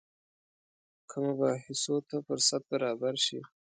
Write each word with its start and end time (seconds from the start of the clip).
که 1.09 1.17
مباحثو 1.25 1.95
ته 2.07 2.17
فرصت 2.27 2.61
برابر 2.71 3.15
شي. 3.25 3.39